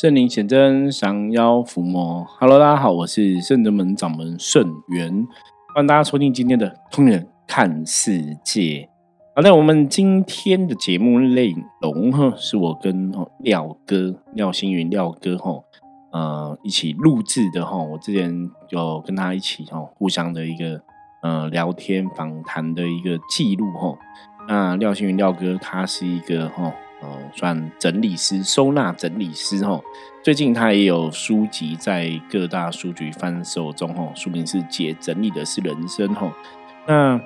[0.00, 2.24] 圣灵显真，降妖伏魔。
[2.38, 5.26] Hello，大家好，我是圣德门掌门圣元，
[5.74, 8.60] 欢迎大家收听今天的《通人看世界》。
[9.34, 15.64] 好的，我们今天的节目内容哈，是我跟廖哥廖星云廖哥哈
[16.12, 17.76] 呃一起录制的哈。
[17.78, 18.32] 我之前
[18.68, 20.80] 有跟他一起哈互相的一个
[21.24, 23.98] 呃聊天访谈的一个记录哈。
[24.46, 26.72] 那廖星云廖哥他是一个哈。
[27.00, 29.80] 哦，算整理师、收纳整理师哈。
[30.22, 36.32] 最近他也有书籍在各大书局贩售中哈，书名是《姐整理的是人生》哈。
[36.86, 37.20] 那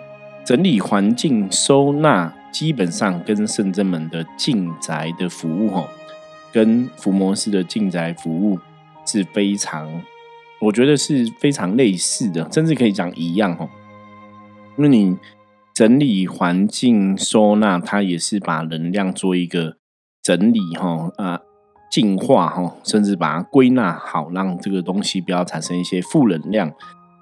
[0.44, 5.88] 整理环境、收纳，基本上跟圣真门的进宅的服务哈，
[6.52, 8.58] 跟福摩斯的进宅服务
[9.06, 10.02] 是非常，
[10.60, 13.68] 我觉得是非常类似的，甚至可以讲一样哈。
[14.76, 15.16] 那你。
[15.74, 19.76] 整理环境、收纳，它也是把能量做一个
[20.22, 21.40] 整理哈啊，
[21.90, 26.72] 净化哈，甚至把它归纳好，让这个东西不要产生一些负能量。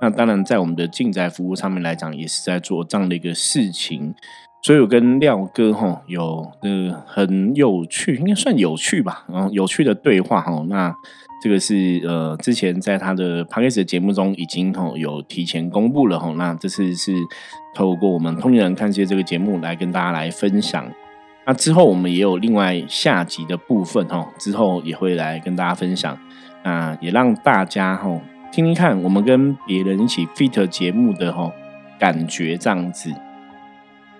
[0.01, 4.15] 那当然，在我们的进宅服务上面来讲，也是在做这样的一个事情。
[4.63, 10.65] 所以我跟廖哥哈有呃很有趣，应该算有趣吧，然后有趣的对话哈。
[10.69, 10.95] 那
[11.43, 17.15] 这个是呃，之前在他的 p o d c a s 节目中已经吼有提前公布了吼，那这次是
[17.75, 20.85] 透过我们通灵人看见这个节目来跟大家来分享。
[21.47, 26.17] 那之后我们也有另外下集的部分吼，之后也会来跟大家分享。
[26.63, 28.21] 那也让大家吼
[28.53, 31.51] 听听看，我们跟别人一起 fit 节目的吼
[31.99, 33.11] 感觉这样子。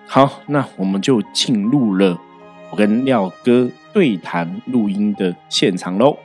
[0.07, 2.19] 好，那我们就进入了
[2.71, 6.17] 我跟廖哥对谈录音的现场喽。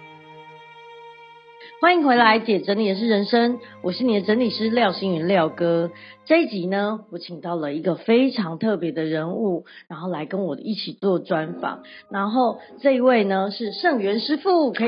[1.85, 5.91] 欢迎回来，姐整理的是人生，我是你的整理师廖星云廖哥。
[6.25, 11.83] 这一集呢，我请到了一个非常特别的人物，然后来跟我一起做专访。
[12.09, 14.87] 然后这一位呢是盛元师傅，可以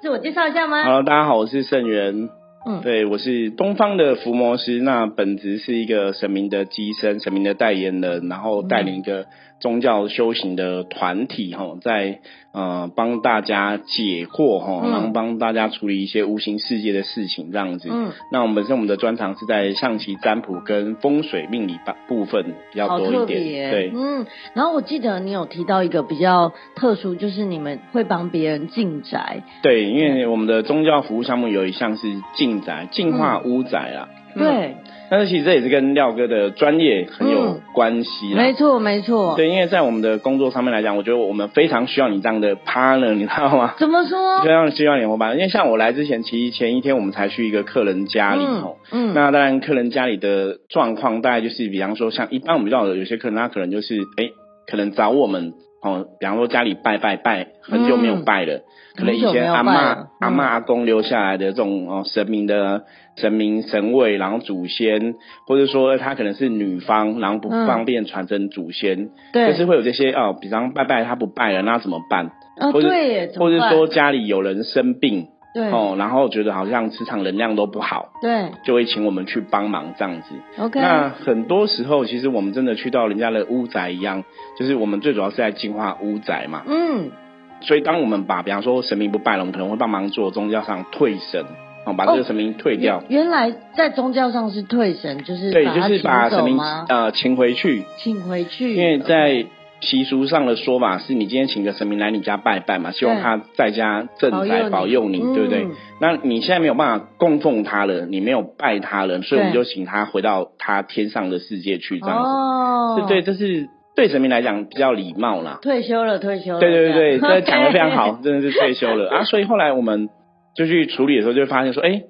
[0.00, 2.28] 自我介绍一下吗？Hello，大家好，我是盛元。
[2.64, 9.26] 嗯，对我是东方的伏魔师，那本职是一个神明的机身，神明的代言人，然后带领一个。
[9.60, 12.20] 宗教修行的团体哈，在
[12.52, 17.88] 呃帮大家解惑哈，然后帮大家处理一些无形世界的事情这样子。
[17.90, 21.78] 嗯，那我们本身我们的专长是在象棋占卜跟风水命理
[22.08, 23.70] 部分比较多一点。
[23.70, 29.42] 对，嗯，然后我记得你有提到一个比较特殊，就是你们会帮别人进宅。
[29.62, 34.08] 对，因为我们的宗教服务项目有一项是进宅，净化屋宅啊。
[34.36, 34.76] 对。
[35.16, 39.36] 但是其实这也是跟廖哥的专业很有关系没错没错。
[39.36, 43.74] 对，因为在我们的工作上面来讲，我觉得我们非常需要你这样的 partner，你知道吗？
[43.78, 44.42] 怎么说？
[44.42, 48.74] 非常需要你伙伴，因为像我来之前，其实前一天我们才去一个客人家里哦。
[48.90, 49.14] 嗯。
[49.14, 54.30] 那当然，客人家里的状况大概就是，比方说，像一般我们知道的有些客人，他可能就是，哎，
[54.66, 55.54] 可能找我们。
[55.84, 58.62] 哦，比方说家里拜拜拜很久没有拜了，
[58.96, 62.84] 可能以前阿妈阿妈阿公留下来的这种哦神明的
[63.16, 65.14] 神明神位，然后祖先，
[65.46, 72.30] 或者说他可能是女方，然后不方便传承祖先，对就是会有这些哦，比方拜拜他不拜了，那怎么办？
[72.58, 75.28] 哦，对，或者说家里有人生病。
[75.54, 80.34] 对哦，然后觉得好像磁场能量都不好，对，就会请我们去帮忙这样子。
[80.58, 84.24] OK，那很多时候其实我们真的去到人家的屋宅一样，
[84.58, 86.64] 就是我们最主要是在净化屋宅嘛。
[86.66, 87.12] 嗯，
[87.60, 91.44] 所以当我们把比方说神明不拜了，我们可能会帮忙做宗教上退神，
[91.86, 93.04] 哦，把这个神明退掉。
[93.08, 99.46] 原来在宗教上是退神，就是对，就是把神明呃请回去，请回去，因为在。
[99.84, 105.68] 习俗上的说法是你今天请个神明来你家拜拜嘛，希望他在家镇宅保佑你，对不对？
[106.00, 112.28] 那你现在没有办法供奉他了，你没有拜他了，所以我们就请他回到他天上的世界去，这样子。
[112.28, 115.58] 哦对，这是对神明来讲比较礼貌啦。
[115.62, 116.60] 退休了，退休了。
[116.60, 119.24] 对对对这讲的非常好，真的是退休了啊！
[119.24, 120.08] 所以后来我们
[120.56, 122.02] 就去处理的时候，就会发现说，哎。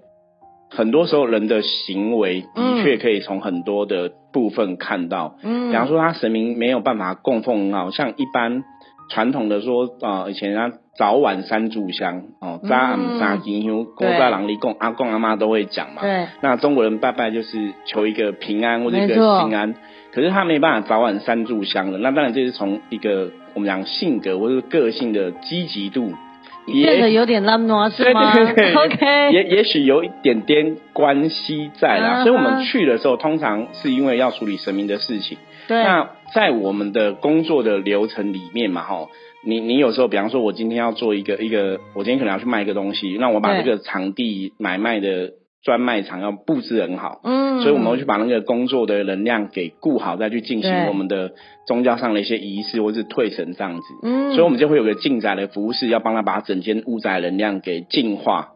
[0.76, 5.36] 很多时候，人的行为的确可以从很多的部分看到。
[5.42, 8.64] 嗯，比方说，他神明没有办法供奉啊，像一般
[9.08, 16.02] 传统的说啊，以前人家早晚三炷香哦，扎暗扎金香，公在郎里供阿公阿妈都会讲嘛。
[16.02, 16.26] 对。
[16.40, 19.74] 那中国人拜拜就是求一个平安或者一个心安，
[20.12, 21.98] 可是他没办法早晚三炷香的。
[21.98, 26.12] 那当然这是从一个我们讲性格或者个性的积极度。
[26.66, 32.22] 变得有点那么多 是吗？OK，也也许有一点点关系在啦。
[32.24, 35.38] 所以我们去的时候，通常是因为要处理神明的事情。
[35.68, 35.82] 对。
[35.82, 39.08] 那在我们的工作的流程里面嘛，哈，
[39.44, 45.32] 你你有时候，比方说，我今天要做一个一个，我今天可能要去卖一个东西，那我把这个场地买卖的
[45.64, 51.32] 专卖场要布置很好，嗯，所以我们会去把那个工作的能量给顾好，再去进行我们的
[51.66, 53.82] 宗教上的一些仪式或是退神这样子。
[54.02, 58.50] 嗯，所以我们就会有个进宅的服务室，要帮他把整间屋宅能量给净化。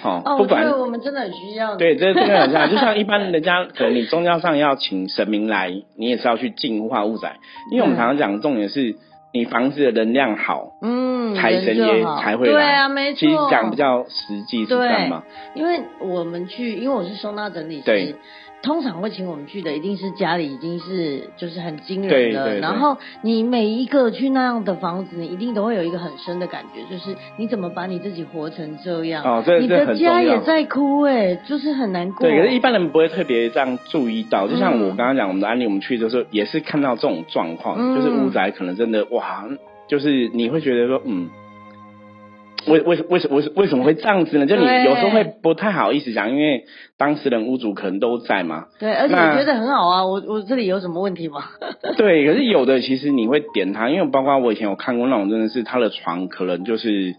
[0.00, 7.38] 好、哦，不管我们真的很需要，对，这这个很像，就像一般人家可能你宗教上要请神明来，你也是要去净化屋宅，
[7.72, 7.98] 因为我们嗯。
[7.98, 8.94] 常常讲的重点是
[9.32, 12.52] 你房子的能量好，嗯，财神人就爷才会来。
[12.52, 15.22] 对啊，没错，其实讲比较实际是这样嘛。
[15.54, 18.16] 因为我们去，因为我是收纳整理师对，
[18.62, 29.24] 通常会请我们去的一定是家里已经是就是很惊人了，对对然后你每一个去那样的房子，你一定都会有一个很深的感觉，就是你怎么把你自己活成这样？
[29.24, 32.28] 哦这你的家也在哭哎、就是很难过。
[32.28, 34.46] 对，可是一般人不会特别这样注意到。
[34.46, 39.44] 就像嗯我刚刚讲，我们的案例，我们去的时候也是看到这种状况，嗯就是屋宅可能真的哇，
[39.88, 41.30] 就是你会觉得说，嗯，
[42.66, 44.46] 为为为什为什为什么会这样子呢？
[44.46, 46.64] 就你有时候会不太好意思讲，因为
[46.98, 48.66] 当事人屋主可能都在嘛。
[48.78, 51.42] 对，而且那我觉得很好啊，我我这里有什么问题吗？
[51.96, 57.14] 对，可是有的其实你会点他，因为包括我以前有看过那种，真的是他的床可能就是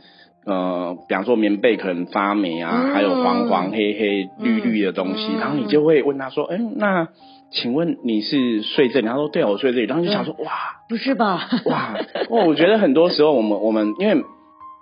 [0.45, 7.07] 呃，比方说棉被可能发霉啊，嗯还有黄黄黑黑绿绿的东西，嗯然后你就会问他说，哎、那
[7.51, 9.07] 请问你是睡这里？
[9.07, 9.88] 他说对，我睡这里。
[9.88, 10.51] 然后就想说，哇
[10.88, 11.49] 不是吧？
[11.65, 11.95] 哇，
[12.29, 14.23] 哇，我觉得很多时候我们我们因为。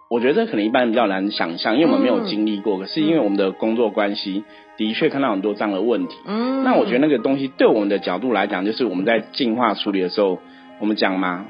[0.10, 2.80] 我觉得这可能一般人比较难想象，因为我们没有嗯经历过。
[2.80, 4.44] 可是因为我们的工作关系，
[4.76, 6.16] 的确看到很多这样的问题。
[6.26, 10.40] 嗯，那我觉得那个东西对我们的角度来讲，就是我们在进化处理的时候，
[10.80, 11.46] 我们讲嘛，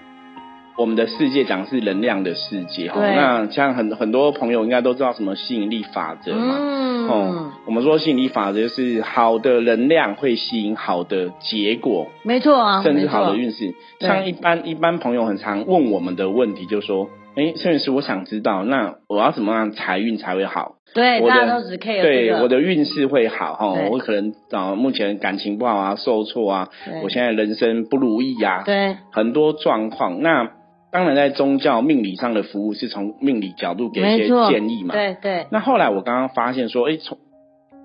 [0.77, 2.99] 我们的世界讲是能量的世界哈。
[2.99, 6.57] 对那像很很多朋友应该都知道什么吸引力法则嘛。
[6.59, 13.73] 嗯，哦，我们说吸引力法则就是好的能量会吸引好的结果，没错啊，甚至好的运势。
[14.01, 17.09] 像一般一般朋友很常问我们的问题，就说
[17.39, 26.69] ：“哎，摄影师，我想知道，那我要怎么样财运才会好？”对，我的大家都只 care 对这个我的运势会好哈对，我可能啊、目前感情不好啊，受挫啊，
[27.03, 30.21] 我现在人生不如意啊，对很多状况。
[30.21, 30.51] 那
[30.91, 34.95] 当然在宗教命理上的服务是从命理角度给一些建议嘛。
[34.95, 37.19] 对对那后来我刚刚发现说，哎，从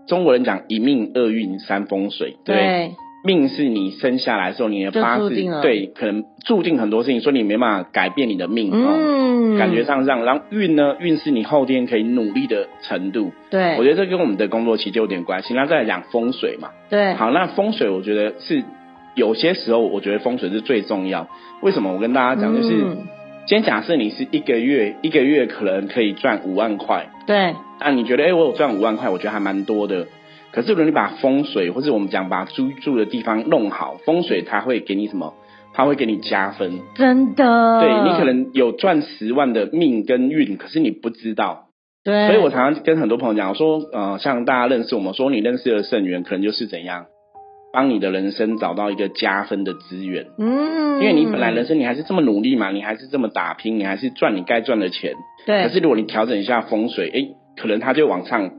[0.09, 2.91] 中国人讲一命二运三风水，对对。
[3.27, 5.31] 命是你生下来的时候，你的八字
[5.63, 8.75] 对，可能注定很多事情，所以你没办法改变你的命哦。
[9.45, 13.33] 嗯，感觉上让，然后运呢，运是你后天可以努力的程度。
[13.51, 15.55] 对，我觉得这跟我们的工作其实就有点关系。
[15.55, 18.63] 那再来讲风水嘛，对好，那风水我觉得是
[19.15, 21.29] 有些时候，我觉得风水是最重要。
[21.63, 21.93] 为什么？
[21.93, 22.97] 我跟大家讲，就是、嗯
[23.47, 30.07] 今天假设你是一个月一个月可能可以赚五万块，对那你觉得哎、诶我有赚五万块，我觉得还蛮多的。
[30.51, 35.35] 可是如果你把风水或者我们讲把居住的地方弄好，风水它会给你什么？
[35.75, 36.81] 它会给你加分。
[36.95, 41.67] 真的，对你可能有赚十万的命跟运，可是你不知道。
[42.05, 47.07] 对，所以我常常跟很多朋友讲，我说，呃，像大家认识我们，说你认识的圣元，可能就是怎样，
[47.73, 50.27] 帮你的人生找到一个加分的资源。
[50.39, 55.15] 嗯，因为你本来人生你还是这么努力嘛，你还是这么打拼，你还是赚你该赚的钱。
[55.47, 58.51] 对，可是如果你调整一下风水，诶，可能它就往上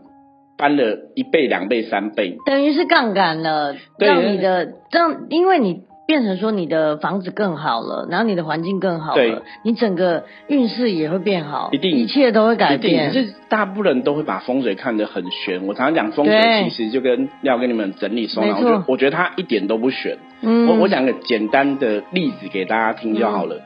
[0.57, 2.37] 翻了一倍、两倍、三倍。
[2.47, 15.65] 等于是杠杆了，对让你的这样，因为你变成说你的房子更好了，然后你的环境更好了，你整个运势也会变好，一定一切都会改，变，可是大部分人都会把风水看得很玄。
[15.65, 20.17] 我常常讲风水，其实就跟要跟你们整理收纳，我觉得我觉得它一点都不玄。
[20.41, 23.61] 嗯，我我讲个简单的例子给大家听就好了。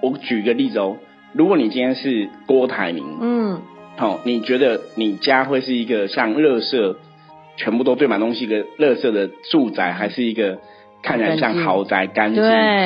[0.00, 0.96] 我我举个例子哦，
[1.32, 3.62] 如果你今天是郭台铭，嗯，
[3.96, 6.96] 好、你觉得你家会是一个像乐色
[7.56, 10.58] 全部都堆满东西的乐色的住宅，还是一个
[11.02, 12.42] 看起来像豪宅、干净、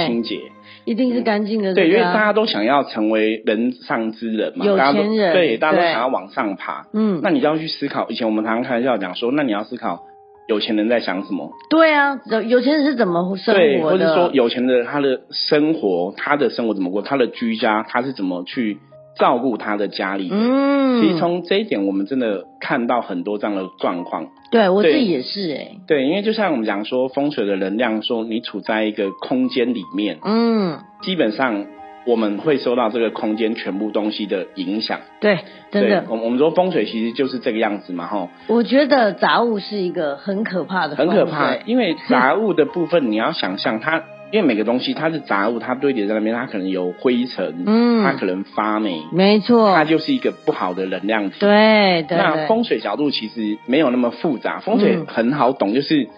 [0.07, 0.41] 清洁？
[0.85, 6.87] 一定是干净的，对，因为大家都想要成为人上之人嘛，有钱人对，大家都想要往上爬。
[6.93, 10.05] 嗯，那你就要去思考，以前我们常常开玩笑讲说，那你要思考
[10.47, 13.99] 有钱人在想什么，对啊，有有钱人是怎么生对，活的？
[13.99, 18.79] 或者说有钱的他的生活，他的生活怎么过，他的居家他是怎么去
[19.19, 20.29] 照顾他的家里。
[20.31, 24.29] 嗯，其实从这一点，我们真的看到很多这样的状况。
[24.51, 31.67] 对我自己也是哎、对，因为就像我们讲说风水的能量，说你处在一个空间里面，嗯，基本上
[32.07, 35.01] 我们会受到这个空间全部东西的影响。
[35.21, 35.41] 对，
[35.73, 41.57] 真的，我我们说风水其实就是这个样子嘛，吼，我觉得杂物是一个很可怕的，很可怕。。
[41.67, 48.04] 因为杂物的部分，你要想象它，因为每个东西它是杂物，它堆叠在那边，它可能有灰尘，嗯。
[48.04, 51.37] 它可能发霉，没错，它就是一个不好的能量体。
[51.40, 56.09] 对对那风水角度其实没有那么复杂，风水嗯很好懂，就是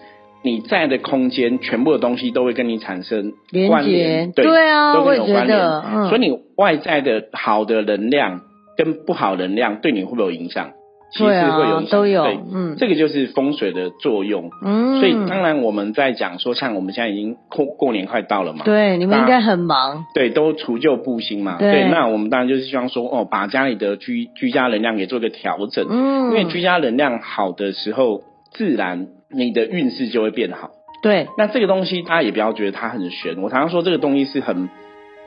[0.43, 5.59] 你在的空间，全部的东西都会跟你产生连关联，对对啊都跟你我也觉有关联。
[5.59, 6.09] 嗯。
[6.09, 8.41] 所以你外在的好的能量
[8.77, 10.71] 跟不好能量对你会不会有影响？
[11.11, 12.23] 其实会有都有，
[12.53, 28.21] 嗯，这个就是风水的作用，嗯，所以当然我们在讲说，像我们现在已经过过年快到了嘛，对，你们应该很忙，对，都除旧布新嘛，对，那我们当然就是希望说，哦，把家里的居居家能量给做个调整，嗯，因为居家能量好的时候，
[28.53, 30.69] 自然你的运势就会变好，
[31.01, 34.69] 对，那这个东西大家也不要觉得它很玄，我常常说这个东西是很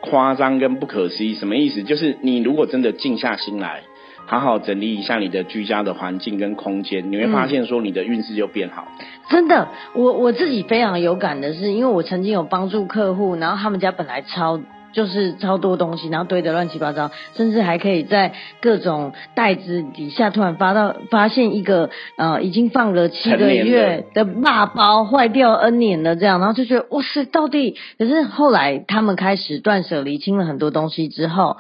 [0.01, 1.83] 夸张跟不可思议，什么意思？
[1.83, 3.81] 就是你如果真的静下心来。
[4.27, 8.87] 好好整理一下你的居家的环境跟空间，你会发现说你的运势就变好。
[9.29, 14.61] 真的，我我自己非常有感的是，因为我曾经有帮助客户，然后他们家本来超。
[14.93, 31.57] 就是超多东西，然后堆得乱七八糟，甚至还可以在各种袋子底下突然发到发现一个呃已经放了七个月的辣包坏掉 N 年了这样，然后就觉得哇塞，到底可是后来他们开始断舍离清了很多东西之后，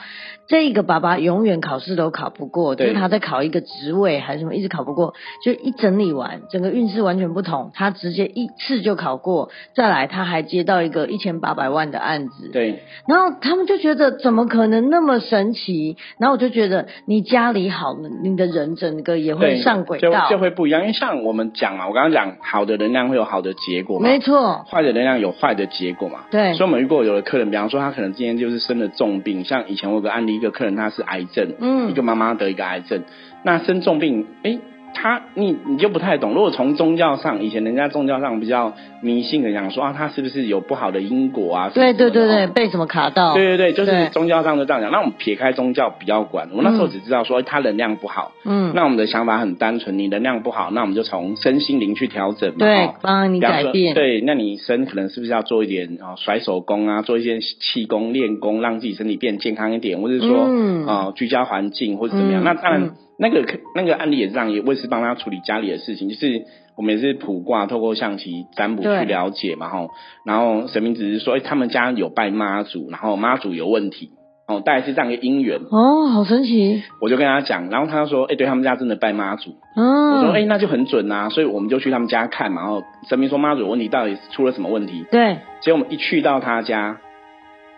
[0.47, 13.22] 这一个爸爸永远考试都考不过，就是他在考一个职位还是什么，一直考不过，就一整理完整个运势完全不同，他直接一次就考过，再来他还接到一个一千八百万的案子，对，然后。
[13.31, 15.97] 他们就觉得怎么可能那么神奇？
[16.19, 20.83] 然后我就觉得你家里好了，你的人整个也会上轨道，就会不一样。
[20.83, 26.21] 因为像我们讲嘛，我刚刚讲好的能量会有好的结果，没错，坏的能量有坏的结果嘛。
[26.31, 33.03] 对，所以我们如果有的客人，比方说他可能今天就是生了重病，像以前我有个案例，一个客人他是癌症，嗯，一个妈妈得一个癌症，
[33.45, 34.59] 那生重病，哎。
[34.95, 41.71] 他你你就不太懂，如果从宗教上，以前人家宗教上比较迷信的讲说啊，他是不是有不好的因果啊？
[41.75, 43.35] 对对对对，被什么卡到？
[43.35, 44.93] 对对对，就是宗教上就这样讲。
[44.93, 48.33] 那我们撇开宗教不要管，我那时候只知道说他能量不好。
[48.45, 48.73] 嗯。
[48.75, 52.57] 那我们的想法很单纯，你能量不好，那我们就从身心灵去调整嘛。
[52.59, 53.95] 对，帮你改变。
[53.95, 62.45] 对，那你身可能是不是要做一点啊甩手功啊，做一些气功练功，让自己身体变健康一点，或者说啊居家环境或者怎么样？
[62.45, 62.91] 那当然。
[63.23, 66.43] 那个那个案例也是这样，也我也是帮他处理家里的事情，就是
[66.77, 69.91] 我们也是卜卦，透过象棋占卜去了解嘛，吼，
[70.27, 74.11] 然后神明只是说，哎，他们家有拜妈祖，然后妈祖有问题，
[74.49, 75.61] 哦，大概是这样一个因缘。
[75.71, 76.83] 哦，好神奇！
[77.01, 79.55] 我就跟他讲，然后他说，哎，对他们家真的拜妈祖。
[79.77, 85.05] 嗯，我说，哎，那就很准啊，所以我们就去他们家看嘛，然后神明说妈祖有问题，到底出了什么问题？
[85.13, 86.99] 对，结果我们一去到他家。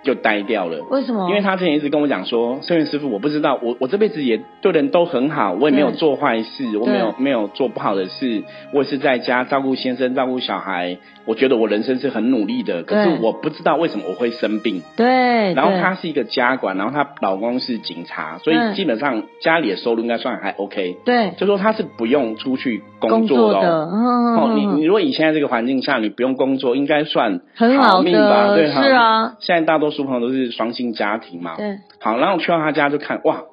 [0.05, 1.29] 就呆掉了，为什么？
[1.31, 8.43] 因为他之前一直跟我讲说，圣元师傅，我不知道，我我这辈子也对人都很好，我也没有做坏事，我没有没有做不好的事，
[8.73, 12.83] 我也是在家照顾先生、照顾小孩，我觉得我人生是很努力的。
[12.83, 14.83] 可是我不知道为什么我会生病。
[14.95, 15.55] 对。
[15.55, 20.99] 然后她是一个家管，然后她老公是警察，所以基本上家里的收入应该算还 OK。
[21.07, 21.31] 对。
[21.39, 23.87] 就说她是不用出去工作的。
[23.87, 24.53] 哦。
[24.55, 28.55] 你你如果以现在这个环境下，你不用工作，应该算很好命吧？
[28.55, 29.37] 对，是啊。
[29.41, 29.94] 现在大多数。
[29.95, 33.45] 书朋友都是双性家庭嘛，对，好，然后去到他家就看，哇，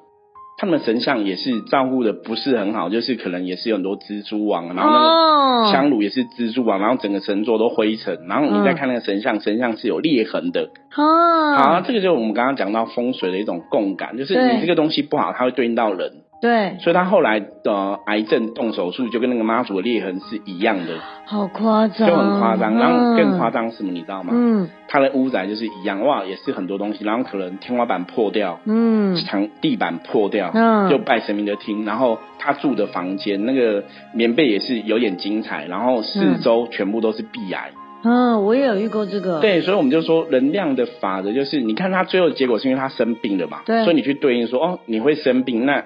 [0.58, 16.12] 他们神像也是照顾的不是很好，就是可能也是有很多蜘蛛网，然后那个香炉也是蜘蛛网，然后整个神座都灰尘，然后你再看那个神像，神像是有裂痕的，哦，好，这个就是我们刚刚讲到风水的一种共感，就是你这个东西不好，它会对应到人。
[16.42, 22.74] 对，所以他后来的癌症动手术就跟那个妈祖的裂痕是一样的，好夸张，就很夸张。
[22.74, 24.32] 然后更夸张什么，你知道吗？
[24.34, 27.04] 嗯，他的屋宅就是一样，哇，也是很多东西。
[27.04, 31.84] 然后可能天花板破掉，嗯，墙地板破掉，嗯，就拜神明的厅。
[31.84, 37.70] 然后他住的房间那个棉被也是有点精彩，然后四周全部都是壁癌。
[38.02, 39.38] 嗯，我也有遇过这个。
[39.40, 45.84] 对，所以我们就说能量的法则就是，你看他最后结果是因为他生病了嘛，对，所以你去对应说，哦，你会生病那。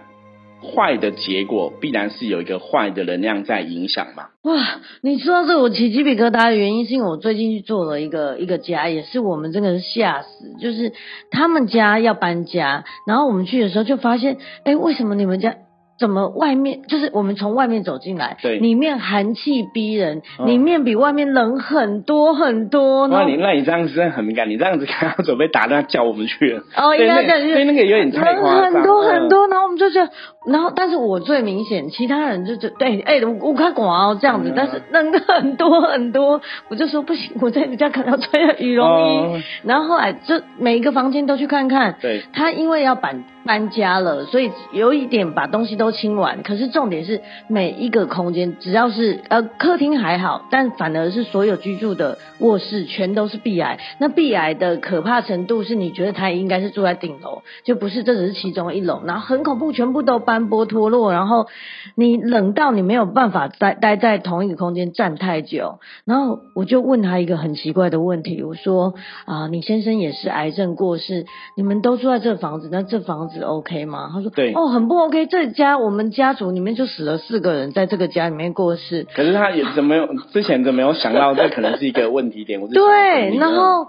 [0.62, 4.28] 坏的结果必然是有一个坏的能量在影响嘛？
[4.42, 10.92] 哇，你说到这我起鸡皮疙瘩的原因，是因为我最近去做了一个一个家，也是我们真的是吓死，就是
[11.30, 15.56] 他们家要搬家，然后我们去的时候就发现，哎，为什么你们家？
[15.98, 23.08] 怎么外面就是我们从外面走进来，对，里面寒气逼人，里面比外面冷很多很多。
[23.08, 26.62] 那你那你这样子真的很敏感，你这样子刚刚准备打电话叫我们去了。
[26.76, 28.72] 哦，应该这样，所以那个有点太夸张。
[28.74, 30.10] 很多很多，然后我们就觉得，
[30.46, 39.42] 然后但是我最明显，其他人就就对，哎，我看广哦这样子，但是冷很多很多，我就说不行，我在你家可能要穿羽绒衣。
[39.62, 45.86] 然后后来就每一个房间都去看看，对，他因为要搬搬家了，所以有一点把东西都。
[45.96, 53.78] 清完，可是重点是每一个空间，只要是呃客厅还好，但反而是所有居住的卧室全都是壁癌。
[53.98, 61.46] 那壁癌的可怕程度是你觉得他应该是住在顶楼，就不是，这只是其中一楼，然后很恐怖，全部都斑驳脱落，然后
[61.94, 65.78] 你冷到你没有办法待待在同一个空间站太久。
[66.04, 71.24] 然后我就问他一个很奇怪的问题，我说啊，你先生也是癌症过世，
[71.56, 74.10] 你们都住在这房子，那这房子子 OK 吗？
[74.12, 75.26] 他说对哦，很不 OK。
[75.26, 79.06] 这家我们家族里面就死了四个人，在这个家里面过世。
[79.14, 82.60] 可是他也怎么没有之前怎么没有想到这可能是一个问题点？
[82.60, 83.88] 我是对，然后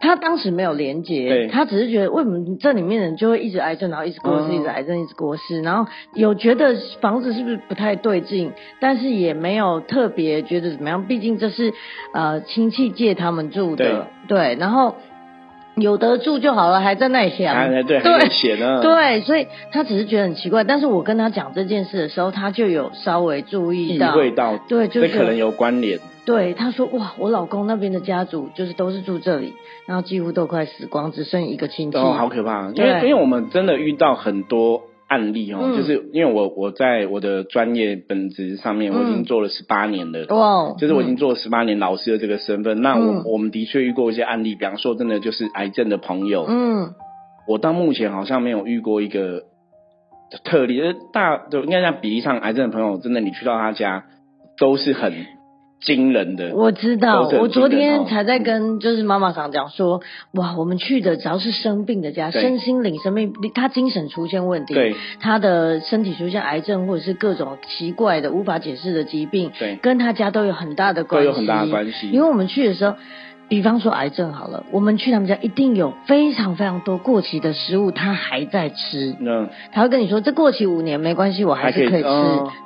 [0.00, 11.72] 他当时没有连对接，他只是觉得为什么这里面人就会一直癌症，然后一直过世，嗯一直癌症，一直过世，然后有觉得房子是不是不太对劲，但是也没有特别觉得怎么样，毕竟这是
[12.12, 14.96] 呃亲戚借他们住的，对，然后
[15.76, 25.98] 有得住就好了，还在那里想，还对还写呢，对，所以他只是觉得很奇怪，但是我跟他讲这件事的时候，他就有稍微注意意到，会到对，就是可能有关联。
[26.24, 29.52] 对，他说哇，我老公那边的家族就是都是住这里，
[29.84, 31.98] 然后几乎都快死光，只剩一个亲戚。
[31.98, 32.68] 哦，好可怕！
[32.68, 35.76] 因对为因为我们真的遇到很多案例哦，嗯。
[35.76, 40.26] 就是因为我我在我的专业本职上面，嗯我已经做了十八年了。
[40.28, 41.16] 哇，就是我已经嗯。
[41.16, 43.22] 做了十八年老师的这个身份，那我、嗯。
[43.24, 46.90] 我们的确遇过一些案例，比方说真的就是癌症的朋友，嗯。
[47.46, 49.42] 我到目前好像没有遇过一个
[50.44, 54.04] 特例，就是大就应该像比例上癌症的朋友，真的你去到他家
[54.58, 55.12] 都是很
[55.80, 56.54] 惊人的。
[56.54, 60.00] 我知道我昨天才在跟就是妈妈常讲说，
[60.32, 72.08] 哇，我们去的只要是生病的家，身心灵生病，他精神出现问题，对他的身体出现癌症或者是各种奇怪的无法解释的疾病，对，跟他家都有很大的关系，都有很大的关系。
[72.10, 72.96] 因为我们去的时候，
[73.48, 79.14] 比方说癌症好了，我们去他们家一定有非常非常多过期的食物，他还在吃。
[79.20, 82.08] 嗯他会跟你说，这过期五年没关系，我还是可以吃。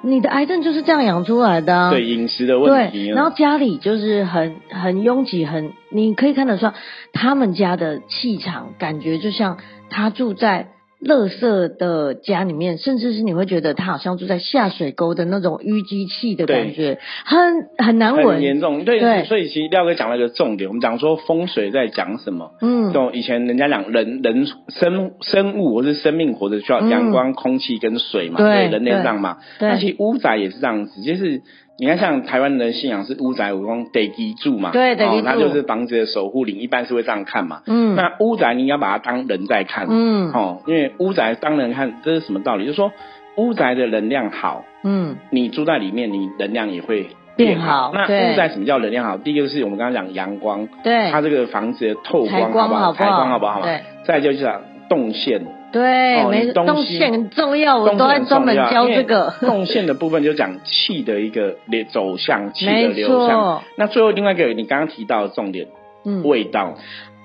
[0.03, 1.91] 你的癌症就是这样养出来的、啊。
[1.91, 6.75] 对饮食的问题对，啊，然后家里就是很很拥挤，很你可以看得出来，
[7.13, 9.59] 他们家的气场感觉就像
[9.91, 10.69] 他住在
[11.01, 18.43] 垃圾的家里面，甚至是你会觉得他好像住在下水沟的那种淤积气的感觉，很很难闻很。
[18.43, 18.85] 严重。
[18.85, 22.53] 对，对所以其实廖哥讲了一个重点，我们讲说风水在讲什么。
[22.61, 29.39] 嗯就，以前人家讲人人生生物或是生命活着需要阳光、空气跟水嘛，嗯对人类上嘛。
[29.61, 31.43] 对那其实屋宅也是这样子，就是
[31.81, 37.63] 你看像台湾人的信仰是屋宅，武功得基住嘛，对得基住就是房子的守护灵，一般是会这样看嘛。
[37.67, 42.65] 嗯，那屋宅你应该把它当人在看，嗯哦，因为屋宅当人看，这是什么道理？
[42.65, 42.91] 就是说
[43.37, 49.17] 屋宅的能量好，嗯你住在里面，你能量也会变好那对屋宅什么叫能量好？
[49.17, 52.69] 第一个是我们刚刚讲阳光，对它这个房子的透光好不好？
[52.69, 53.63] 光好不好采光好不好？
[53.63, 53.81] 对。
[54.05, 59.33] 再就是讲动线，对，哦没你东西动线很重要，我都在专门教这个。
[59.41, 63.63] 动线的部分就讲气的一个流走向，气的流向。
[63.77, 65.67] 那最后另外一个你刚刚提到的重点，
[66.05, 66.75] 嗯，味道，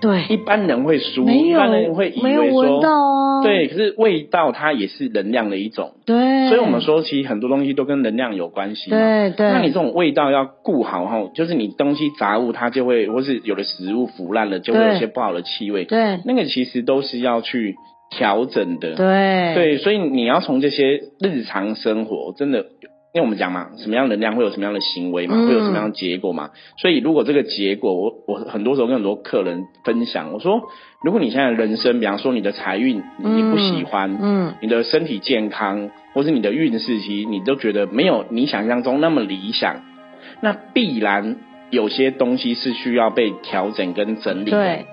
[0.01, 2.81] 对，一般人会输，没一般人有会以为说。
[3.43, 8.97] 对，可是味道它也是能量的一种，对，所以我们说其实很多东西都跟能量有关系嘛。
[8.97, 15.83] 对对，那你这种味道要顾好哈，就是你东西杂物它就会，或是有的食物腐烂了，就会有一些不好的气味。
[15.83, 17.75] 对那个其实都是要去
[18.13, 18.95] 调整的。
[18.95, 22.59] 对对，所以你要从这些日常生活，真的，
[23.13, 26.51] 因为我们讲嘛，什么样能量会有什么样的行为嘛，嗯会有什么样的结果嘛。
[26.77, 30.61] 所以如果这个结果，我我很多时候跟很多客人分享，我说，
[31.03, 39.81] 如果你现在人生，比方说你的财运你不喜欢，嗯你的身体健康，或是你的运势，其实你都觉得没有你想象中那么理想，
[40.41, 41.37] 那必然
[41.69, 44.57] 有些东西是需要被调整跟整理的。
[44.57, 44.85] 对，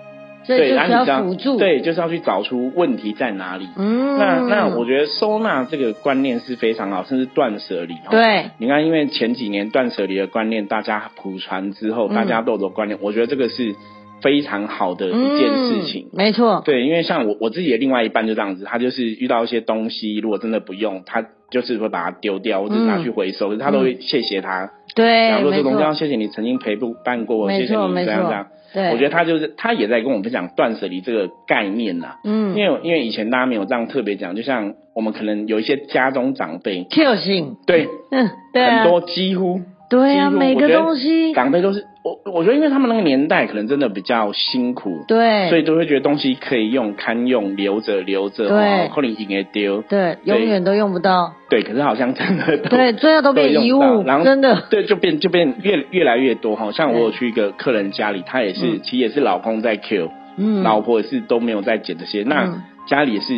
[0.57, 3.69] 所以对，就是然后你要辅助。，对，就是要去找出问题在哪里。
[3.77, 7.95] 嗯，那那我觉得收纳这个观念是非常好，甚至断舍离。
[7.95, 13.75] 哦，对你看，因为前几年断舍离的观念大家普传之后，嗯大家都有的观念，我觉得这个是
[14.23, 16.09] 非常好的一件事情。
[16.13, 24.65] 嗯没错，对，因为像我我自己的另外一半就这样子，他就是遇到一些东西，如果真的不用，他就是会把它丢掉，或者拿去回收，可是他都会谢谢他。
[24.65, 28.49] 嗯对，然后说这东西要谢谢你曾经陪伴过我，谢谢你这样这样。
[28.73, 48.57] 对，我觉得他就是他也在跟我们分享断舍离这个概念呐、嗯，因为因为以前大家没有这样特别讲，就像我们可能有一些家中长辈，Q 性，对，嗯，对啊，很多几乎对啊，每个东西，长辈都是我我觉得因为他们那个年代可能真的比较辛苦，对，所以都会觉得东西可以用堪用，留着留着，对。
[48.57, 56.57] 哦，可能也丢，对，永远都用不到，对，可是好像真的 都对，最后都变遗物然，后真的， 对，就变就变越越来越多。
[56.57, 56.73] 哈。
[56.73, 58.81] 像我有去一个客人家里，他也是，嗯。
[58.83, 60.09] 其实也是老公在 Q，、
[60.39, 62.63] 嗯，老婆也是都没有在捡这些，那嗯。
[62.87, 63.35] 家里也是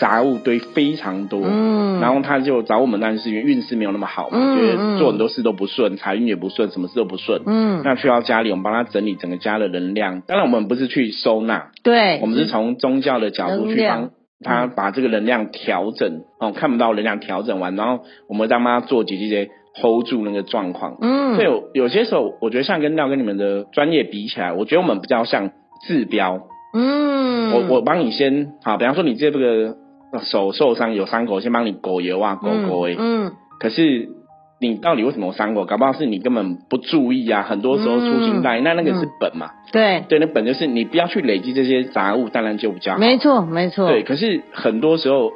[0.00, 7.42] 杂物堆非常多，嗯，然后他就找我们，但是因为运势没有那么好嘛，嗯觉得嗯做很多事都不顺，财运也不顺，什么事都不顺。
[7.44, 10.22] 嗯，那去到家里，我们帮他整理整个家的能量。
[10.22, 14.10] 当然，我们不是去收纳，对，我们是从宗教的角度去帮
[14.42, 16.22] 他把这个能量调整。
[16.40, 20.96] 哦，看不到能量调整完，然后我们让他做几这些 hold 住那个状况。
[21.02, 25.50] 嗯，所以有有些时候，我觉得像跟廖跟你们的专业比起来，我觉得我们比较像
[25.86, 26.46] 治标。
[26.72, 29.74] 嗯，我我帮你先好，比方说你这个
[30.24, 34.08] 手受伤有伤口，先帮你裹油啊狗狗哎，嗯，可是
[34.60, 35.54] 你到底为什么伤？
[35.54, 35.64] 口？
[35.64, 42.98] 搞不好是你根本不注意啊，很多时候粗心大意，那那个是本嘛，对，对，那本就是你不要去累积这些杂物，当然就比较好。
[42.98, 45.32] 没错没错，对，可是很多时候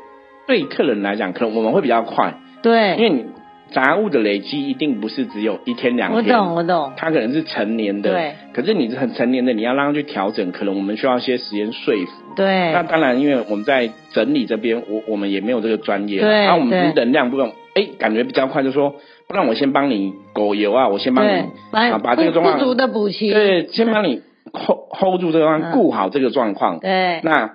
[0.46, 3.24] 对客人来讲，可能我们会比较快，对，因为你
[3.70, 6.38] 杂物的累积一定不是只有一天两天。
[6.38, 8.34] 我，懂我懂，它可能是成年的，对。
[8.52, 12.12] 可是你是很成年的，你要让它去调整，可能我们需要一些时间说服。
[12.36, 18.94] 对，那当然，因为我们在整理这边，我我们也没有这个专业，对那我们是能量不用，哎，感觉比较快，就说，
[19.28, 24.22] 不然我先帮你狗油啊，我先帮你，把啊把这个不状况不足的补齐，对，先帮你
[24.52, 25.72] hold hold 住这个状况，嗯。
[25.72, 26.78] 顾好这个状况。
[26.80, 27.20] 对。
[27.22, 27.52] 那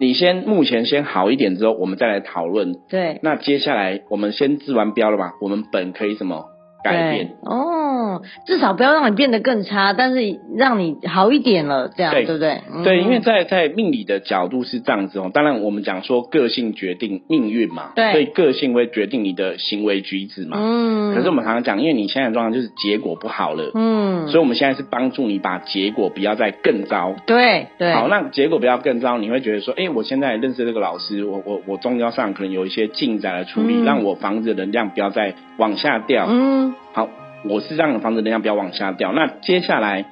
[0.00, 2.74] 你先目前先好一点之后，我们再来讨论。
[2.88, 5.32] 对那接下来我们先治完标了吧？
[5.40, 6.46] 我们本可以什么
[6.82, 7.30] 改变？
[7.42, 12.62] 哦，至少不要让你变得更差，但是让你好一点了，这样对对不对？
[12.72, 15.30] 嗯对，因为在在命理的角度是这样子哦。
[15.32, 20.56] 当然，我们讲说个性决定命运嘛，对所以个性会决定你的行为举止嘛。
[20.60, 27.14] 嗯，可是我们常常讲，因为你现在的状况就是结果不好了，嗯，所以我们现在是帮助你把结果不要再更糟。
[27.26, 36.26] 对对，好，那结果不要更糟，你会觉得说，哎、我现在认识这个老师，我我我宗教上可能有一些进展的处理，嗯让我房子的能量不要再往下掉。
[36.28, 37.08] 嗯好，
[37.44, 39.12] 我是让房子能量不要往下掉。
[39.12, 40.04] 那接下来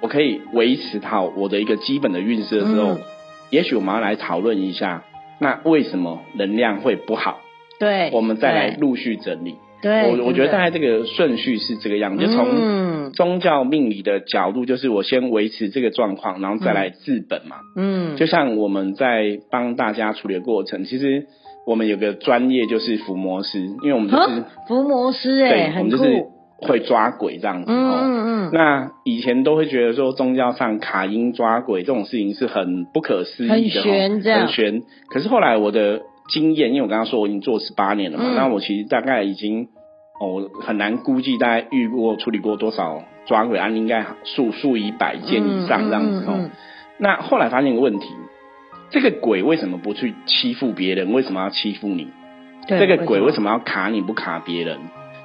[0.00, 2.98] 我可以维持好我的一个基本的运势的时候，嗯
[3.50, 5.04] 也许我们要来讨论一下，
[5.38, 7.38] 那为什么能量会不好？
[7.78, 9.54] 对，我们再来对陆续整理。
[9.82, 17.58] 对，我我觉得大概概这个顺序是这个样子，就从嗯宗教命理的角度，就是我先维持这个状况，然后再来治本嘛。
[17.76, 21.26] 嗯，就像我们在帮大家处理的过程，其实
[21.66, 26.24] 我们有个专业就是伏魔师，因为我们就是、啊伏魔师哎，对，我们就是
[26.58, 27.98] 会抓鬼这样子嗯哦。
[28.00, 34.82] 嗯嗯，那以前都会觉得说宗教上卡音抓鬼这种事情是很不可思议的、哦，很玄这样很玄。
[35.10, 39.68] 可是后来我的经验，因为我刚刚说我已经做十八年了嘛，嗯那我其实大概已经
[40.20, 46.28] 哦很难估计大概遇过处理过多少抓鬼案，应该数数以百件以上这样子哦。
[46.28, 46.50] 嗯嗯嗯
[46.98, 48.06] 那后来发现一个问题，
[48.90, 51.12] 这个鬼为什么不去欺负别人？
[51.12, 52.08] 为什么要欺负你？
[52.66, 53.32] 对这个鬼为？
[53.32, 54.78] 什么要卡你不卡别人？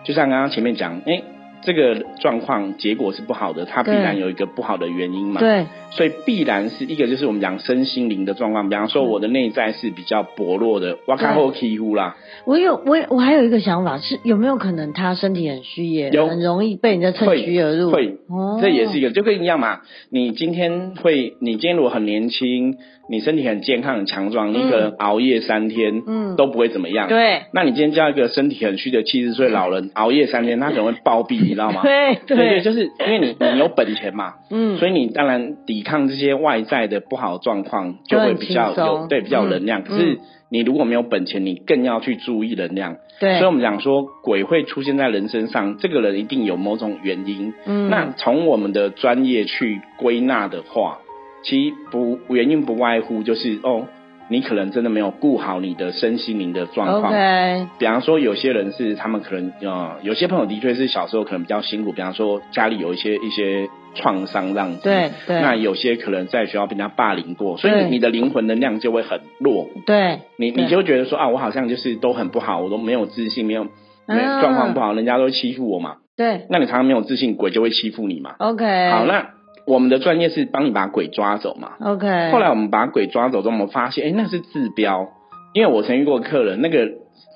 [0.04, 1.22] 就像刚刚前面讲，哎、
[1.62, 5.40] 这个状况结果是不好的，它必然有一个不好的原因嘛。
[5.40, 17.92] 对，所以必然是一个就是我们讲身心灵的状况，比方说我的内在是比较薄弱的，哇卡后欺负啦，我有我我还有一个想法是，有没有可能他身体很虚也有很容易被人家趁会虚而入？
[17.92, 19.82] 会，哦，这也是一个就跟一样嘛。
[20.10, 22.78] 你今天会，你今天如果很年轻，
[23.12, 27.10] 你身体很健康很强壮，你可能熬夜三天，嗯都不会怎么样。
[27.10, 31.82] 对那你今天叫一个身体很虚的七十岁老人熬夜三天，他可能会暴毙，你知道吗？
[31.86, 39.82] 对对对，就是因为你你有本钱嘛， 嗯，所以你当然抵抗这些外在的不好的状况就会比较有对比较有能量。
[39.82, 40.20] 嗯可是
[40.54, 42.98] 你如果没有本钱，你更要去注意能量。
[43.22, 47.54] 对，所以我们讲说鬼会出现在人身上，这个人一定有某种原因。
[47.66, 51.00] 嗯那从我们的专业去归纳的话，
[51.44, 53.88] 其实不原因不外乎就是哦，
[54.30, 57.12] 你可能真的没有顾好你的身心灵的状况。
[57.12, 64.84] OK，比方说，有些人是他们可能呃，有些朋友的确是小时候可能比较辛苦，比方说家里有一些一些创伤这样子。
[64.84, 69.68] 对对那有些可能在学校被人家霸凌过，所以你你的灵魂能量就会很弱。
[69.86, 73.66] 对，你你就会觉得说啊，我好像就是都很不好，我都没有自信，没有
[74.08, 75.98] 没有啊状况不好，人家都会欺负我嘛。
[76.16, 78.36] 对那你常常没有自信，鬼就会欺负你嘛。
[78.38, 79.32] ，OK，好，那
[79.66, 81.72] 我们的专业是帮你把鬼抓走嘛。
[81.80, 85.10] OK，后来我们把鬼抓走之后，我们发现，哎，那是治标，
[85.54, 86.88] 因为我曾遇过客人，那个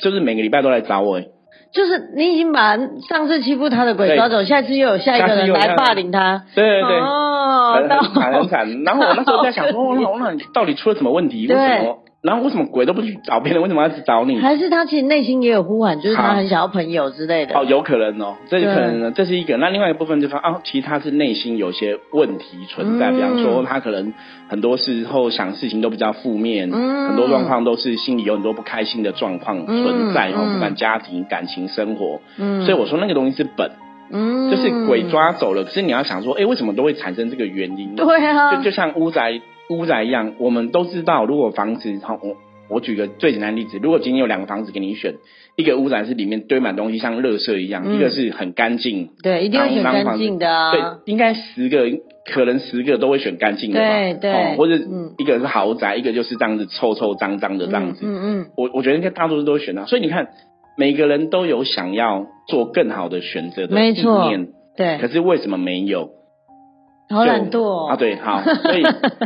[0.01, 1.29] 就是每个礼拜都来找我，诶
[1.73, 8.83] 就是你已经把上次欺负他的鬼抓走，下次又有下一次又有下一个人来霸凌他，对对对，哦，很很惨很惨。
[8.83, 11.47] 然后我那时候在想说， 哦那那到底出了什么问题？
[11.47, 11.99] 为什么？
[12.25, 13.61] 然后为什么鬼都不去找别人？
[13.61, 14.39] 为什么要去找你？
[14.39, 17.55] 还是他其实内心也有呼喊，就是他很想要朋友之类的。
[17.55, 19.57] 哦，有可能哦，这有可能呢，这是一个。
[19.57, 24.11] 那另外一个部分就是说，啊，其实他是内心有些问题存在，嗯比方说他可能
[24.49, 32.19] 很多时候想事情都比较负面，嗯很多状况都是心里有很多不开心的状况存在哦，嗯不管家庭、感情、生活。
[32.39, 33.69] 嗯所以我说那个东西是本，
[34.11, 35.63] 嗯就是鬼抓走了。
[35.63, 37.95] 可是你要想说，哎，为什么都会产生这个原因？
[37.95, 42.37] 对啊，就就像乌宅屋宅一样，我们都知道，如果房子，好，我
[42.69, 45.15] 我举个最简单的例子，如果今天有两个房子给你选，
[45.55, 50.71] 一个屋宅是里面堆满东西，像垃圾一样，嗯一个是很干净，对，一定要选干净的啊。
[50.71, 51.85] 对，应该十个
[52.25, 60.29] 可能十个都会选干净的吧，对对哦，或者嗯一个是豪宅，一个就是这样子臭臭脏脏的这样子，嗯嗯我我觉得应该大多数都会选啊，所以你看。
[60.77, 66.09] 每个人都有想要做更好的选择的意没错念，嗯，对，可是为什么没有？
[67.09, 67.87] 好懒惰哦。
[67.89, 68.83] 啊，对，好， 所以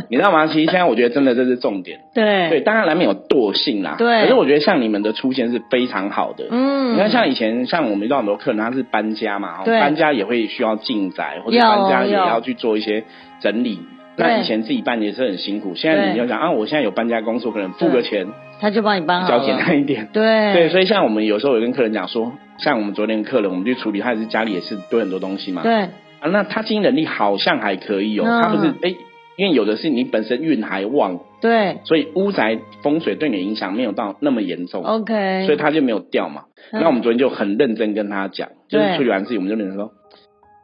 [0.08, 0.46] 你知道吗？
[0.46, 2.48] 其实现在我觉得真的这是重点，对。
[2.50, 4.22] 对，当然难免有惰性啦，对。
[4.22, 13.04] 可是我觉得像你们的出现是非常好的，嗯，你看，像以前像我们遇到很多客人，他是搬家嘛，哦对搬家也会需要进宅，或者搬家也要要去做一些
[13.40, 13.80] 整理。
[14.16, 18.26] 那以前自己办也是很辛苦，现在你就想啊，我现在有搬家公司，我可能付个钱
[18.60, 20.08] 他就帮你搬比较简，单一点。
[20.12, 20.52] 对。
[20.52, 25.62] 对，所以像我们有时候有跟客人讲说，像我们昨天客人，我们去处理，他也是家里也是堆很多东西嘛。
[25.62, 25.88] 对
[26.20, 28.94] 啊，那他经营能力好像还可以哦，嗯他不是哎，
[29.36, 34.84] 因为有的是你本身运还旺，对所以屋宅风水对你的影响没有到那么严重。
[34.84, 36.44] ，OK，所以他就没有掉嘛。
[36.72, 39.90] 嗯那我们昨天就很认真跟他讲，就是处理完事情，我们就跟他说，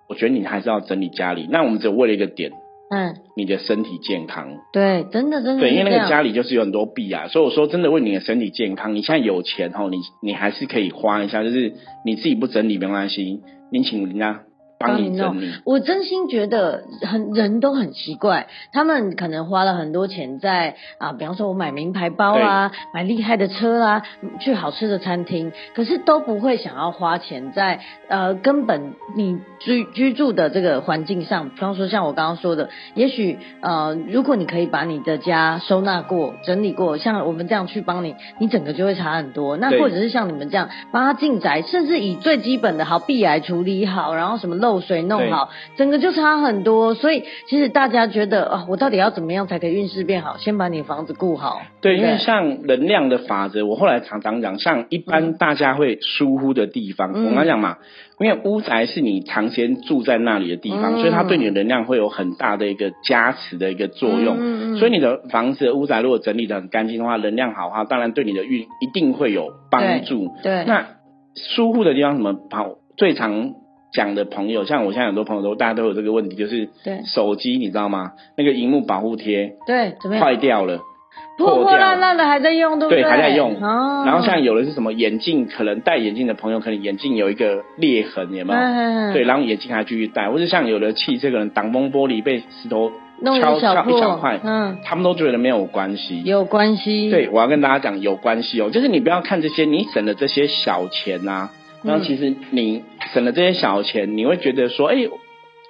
[0.09, 1.49] 我觉得你还是要整理家里。
[1.51, 2.53] 那我们只有为了一个点，
[2.91, 4.59] 嗯，你的身体健康。
[4.73, 11.73] 对，真的真的对，因为那个家里就是有很多弊啊，所以我说真的为你的身体健康，你现在有钱吼，你你还是可以花一下，就是
[12.05, 13.41] 你自己不整理没关系，
[13.73, 14.43] 你请人家
[14.79, 15.55] 帮你整理。
[15.65, 24.03] 我真心觉得很人都很奇怪，他们可能花了很多钱在啊，比方说我买名牌包啊，买厉害的车啊，
[24.41, 39.57] 去好吃的餐厅，可是都不会想要花钱在呃根本你居居住的这个环境上，比方说像我刚刚说的，也许呃如果你可以把你的家收纳过、整理过，像我们这样去帮你，你整个就会差很多。
[39.57, 46.95] 那或者是像你们这样帮他进宅，甚至以最基本的好避癌处理好，然后什么漏水弄好，整个就差很多。
[46.95, 50.37] 所以其实大家觉得啊，我到底要怎么样才可以运势变好？
[50.39, 51.63] 先把你房子顾好。
[51.81, 57.79] 对，因不为像能量的法则，我后来常常讲，像一般大家会疏忽的地方，嗯我刚刚讲嘛，
[58.19, 64.37] 因为屋宅是你长时间住在那里的地方，嗯所以它对你的能量会有很大的一个加持的一个作用。
[64.39, 70.31] 嗯所以你的房子的屋宅如果整理的很干净的话，能量好的话，当然对你的运一定会有帮助。
[70.43, 70.87] 对那
[71.35, 73.53] 疏忽的地方什么跑最常
[73.93, 78.13] 讲的朋友，像我现在很多朋友都大家都有这个问题，就是对手机你知道吗？
[78.39, 80.25] 那个荧幕保护贴对，怎么样？
[80.25, 80.81] 坏掉了。
[81.37, 83.11] 破破烂烂的还在用，对不对，对？
[83.11, 83.55] 还在用。
[83.63, 88.59] 哦、然后像有的是什么眼镜，可能戴眼镜的朋友，可能眼镜有一个裂痕，有没有？
[88.59, 96.23] 嗯对，然后眼镜还继续戴，或者像有的汽车可能挡风玻璃被石头弄敲敲一小块，嗯，他们都觉得没有关系。
[96.25, 97.11] 有关系。
[97.11, 101.51] 对，我要跟大家讲有关系哦，就是你不要看这些，你省了这些小钱啊，
[101.83, 104.97] 嗯然后其实你省了这些小钱，你会觉得说，哎，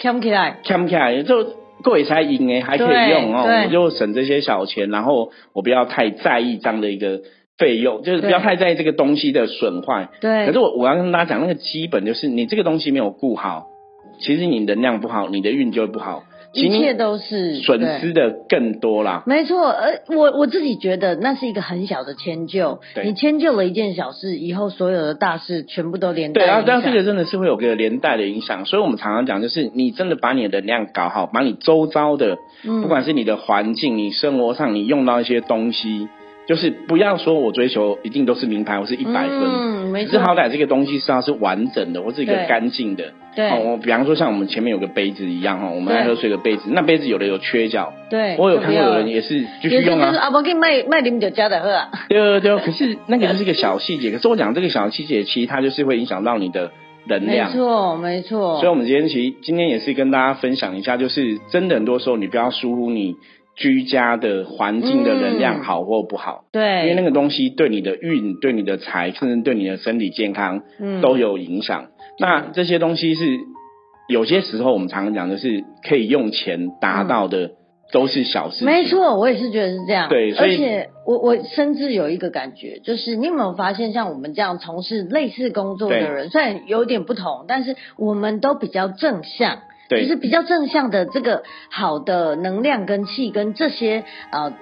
[0.00, 0.58] 看不起来。
[0.64, 1.44] 看不起来就
[1.82, 7.20] 贵才赢哎，还可以用哦，对我就省这些小钱，然后我不要太在意这样的一个
[7.58, 10.08] 费用，就是不要太在意这个东西的损坏。
[10.20, 10.46] 对。
[10.46, 13.66] 可是我我要跟大家讲，那个基本就是你这个东西没有顾好，
[14.20, 16.24] 其实你能量不好，你的运就会不好，
[16.56, 19.22] 一切都是损失的更多啦。
[19.26, 32.82] 没错，呃，我我自己觉得那是一个很小的迁就，你迁就了一件小事，以后所有的大事全部都连带对啊，但这个真的是会有个连带的影响，所以我们常常讲，就是你真的把你的能量搞好，把你周遭的，嗯。
[32.82, 36.08] 不管是你的环境、你生活上你用到一些东西，
[36.46, 43.12] 就是不要说我追求一定都是名牌，我是一百分，嗯，没错，可是好歹这个东西是要是完整的，或是一个干净的。
[43.34, 50.06] 对哦，我比方说像我们前面有个杯子一样哈，我们对爱喝水的杯子，那杯子有的有缺角，对，我有看过就不要有人也是继续用啊。
[50.06, 54.10] 就是啊，我给你卖卖你们就加的喝啊，对对对，可是那个就是一个小细节。
[54.10, 56.70] 可是我讲这个小细节，其实它就是会影响到你的
[57.08, 57.56] 能量没。
[57.56, 63.16] 错没错，所以，我们今天其实今天也是跟大家分享一下，就是真的很多时候你不要疏忽你
[63.56, 71.86] 居家的环境的能量好或不好，对，因为那个东西对你的运、对你的财，甚至对你的身体健康嗯都有影响。
[72.18, 73.24] 那这些东西是
[74.08, 77.52] 有些时候我们常常讲的是可以用钱达到的，
[77.92, 78.66] 都是小事情。
[78.66, 80.10] 没错，我也是觉得是这样。
[80.10, 89.60] 对所以而且我我甚至有一个感觉，就是你有没有发现，像我们这样从事类似工作的人，虽然有点不同，但是我们都比较正向。
[89.88, 90.02] 对。
[90.02, 94.52] 就是比较正向的这个好的能量跟气跟这些呃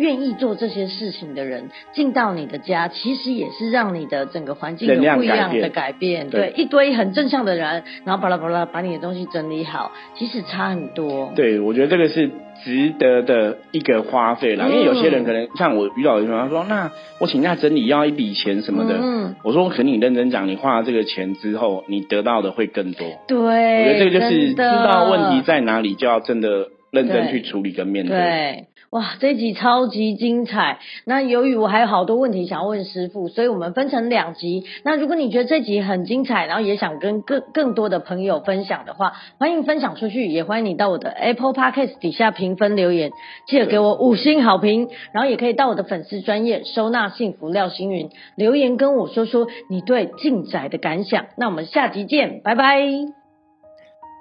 [0.00, 6.30] 愿意做这些事情的人进到你的家，其实也是让你的整个环境有不一样改变的改变。
[6.30, 11.32] 对对，一堆很正向的人，然后巴拉巴拉把你的东西整理好，其实差很多。
[11.36, 12.30] 对，我觉得这个是
[12.64, 14.66] 值得的一个花费啦。
[14.66, 18.96] 嗯因为有些人可能像我遇到有些人他说，那我请假整理要一笔钱什么的。
[19.00, 23.06] 嗯，我说，可你认真讲，你花了这个钱之后，你得到的会更多。
[23.28, 28.16] 对，我觉得这个就是知道问题在哪里，就要真的认真去处理跟面对。
[28.16, 30.80] 对，哇，这一集超级精彩。
[31.04, 34.64] 那由于我还有好多问题想要问师傅，所以我们分成两集。
[34.82, 43.12] 那如果你觉得这集很精彩，然后也想跟更更多的朋友分享的话，欢迎分享出去，也欢迎你到我的 Apple Podcast 底下评分留言，
[43.46, 44.88] 记得给我五星好评。
[45.12, 51.26] 然后也可以到我的粉丝专业收纳幸福廖星云留言跟我说说你对进宅的感想。
[51.36, 52.88] 那我们下集见，拜拜。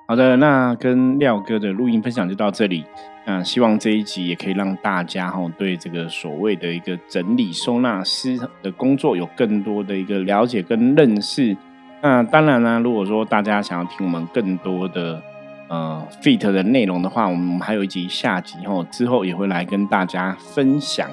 [0.07, 2.83] 好的，那跟廖哥的录音分享就到这里。
[3.29, 11.55] 那希望这一集也可以让大家哈对这个所谓的一个整理收纳师的工作有更多的一个了解跟认识。
[12.01, 15.21] 那当然呢，如果说大家想要听我们更多的
[15.67, 21.07] 呃 fit 的内容的话，我们还有一集下集哈，之后也会来跟大家分享。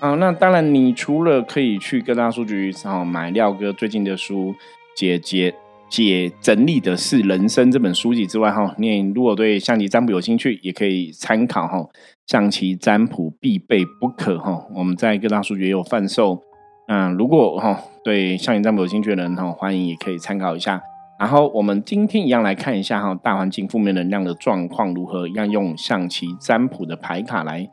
[0.00, 4.54] 啊，那当然，你除了可以去各大书局上买廖哥最近的书，
[4.94, 5.54] 姐姐。
[5.88, 11.88] 解整理的是人生这本书籍之外，哈，你如果对象棋占卜有兴趣，也可以参考哈。
[12.26, 16.42] 象棋占卜必备不可哈，我们在各大书局也有贩售。
[16.86, 20.80] 嗯如果哈对象棋占卜有兴趣的人哈，欢迎也可以参考一下。
[21.18, 27.68] 然后我们今天一样来看一下哈，大环境负面能量的状况如何，一样用象棋占卜的牌卡来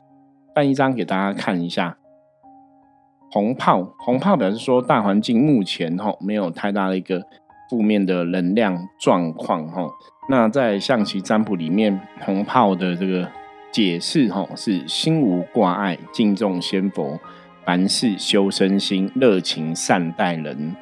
[0.54, 1.98] 办一张给大家看一下。
[3.32, 7.22] 红炮，红炮表示说大环境目前哈没有太大的一个。
[7.70, 9.88] 负面的能量状况，哈，
[10.30, 13.28] 那在象棋占卜里面，红炮的这个
[13.72, 17.20] 解释，哈，是心无挂碍，敬重仙佛，
[17.66, 20.76] 凡事修身心，热情善待人，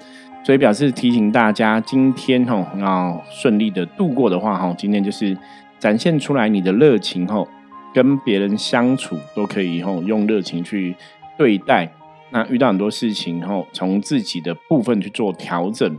[0.45, 5.37] 所以表示提醒大家，今天哈要顺利的度过的话，哈，今天就是
[5.79, 7.45] 展现出来你的热情，哈，
[7.93, 10.95] 跟别人相处都可以，哈，用热情去
[11.37, 11.89] 对待。
[12.31, 15.97] 那遇到很多事情，哈，从自己的部分去做调整。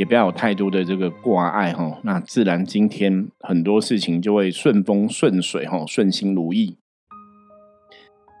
[0.00, 6.78] 也不要有太多的这个挂碍哈，那自然今天很多事情就会顺风顺水哈，顺心如意。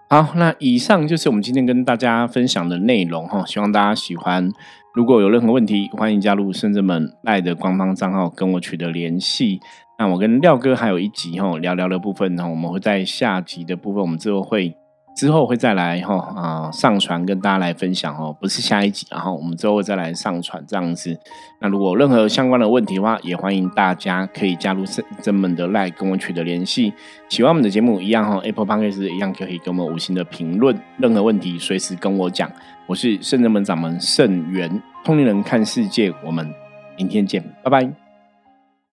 [0.08, 4.50] 好，那以上就是我们今天跟大家分享的内容哈，希望大家喜欢。
[4.94, 9.60] 如果有任何问题，欢迎加入圣者们赖的官方账号跟我取得联系。
[9.98, 14.79] 那我跟廖哥还有一集哈聊聊的部分呢，我们会在下集的部分，我们之后会。
[15.20, 21.14] 之后会再来哈啊上传跟大家来分享哦，不是下一集，然后我们之后再来上传这样子。
[21.60, 26.94] 那如果任何相关的问题的话，也欢迎大家可以加入圣正门的 Line 跟我取得联系。
[27.28, 30.74] 喜欢我们的节目一样哈，Apple Podcast 一样可以给我们五星的评论。
[30.96, 32.50] 任何问题随时跟我讲。
[32.86, 36.50] 我是圣正门掌门圣元通灵人看世界，我们
[36.96, 38.09] 明天见，拜拜。